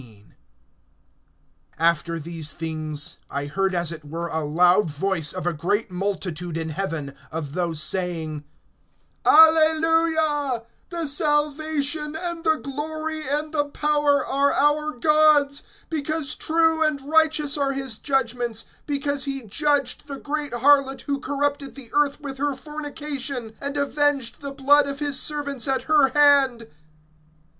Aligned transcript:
XIX. 0.01 0.29
AFTER 1.77 2.17
these 2.17 2.53
things, 2.53 3.17
I 3.29 3.45
heard 3.45 3.75
as 3.75 3.91
it 3.91 4.03
were 4.03 4.29
a 4.29 4.43
loud 4.43 4.89
voice 4.89 5.31
of 5.31 5.45
a 5.45 5.53
great 5.53 5.91
multitude 5.91 6.57
in 6.57 6.69
heaven, 6.69 7.13
of 7.31 7.53
those 7.53 7.83
saying: 7.83 8.43
Alleluia; 9.23 10.63
the 10.89 11.05
salvation, 11.05 12.15
and 12.15 12.43
the 12.43 12.55
glory, 12.55 13.29
and 13.29 13.51
the 13.53 13.65
power, 13.65 14.25
are 14.25 14.51
our 14.51 14.97
God's; 14.97 15.61
(2)because 15.91 16.35
true 16.35 16.81
and 16.81 17.01
righteous 17.01 17.55
are 17.55 17.73
his 17.73 17.99
judgments; 17.99 18.65
because 18.87 19.25
he 19.25 19.43
judged 19.43 20.07
the 20.07 20.17
great 20.17 20.51
harlot, 20.53 21.01
who 21.01 21.19
corrupted 21.19 21.75
the 21.75 21.91
earth 21.93 22.19
with 22.19 22.39
her 22.39 22.55
fornication, 22.55 23.53
and 23.61 23.77
avenged 23.77 24.41
the 24.41 24.49
blood 24.49 24.87
of 24.87 24.97
his 24.97 25.19
servants 25.19 25.67
at 25.67 25.83
her 25.83 26.07
hand. 26.07 26.65